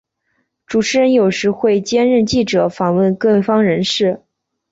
[0.65, 4.23] 主持人有时会兼任记者访问各方人士。